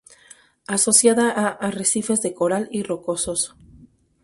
Asociada 0.77 1.29
a 1.29 1.49
arrecifes 1.49 2.23
de 2.23 2.33
coral 2.33 2.67
y 2.71 2.81
rocosos. 2.81 3.53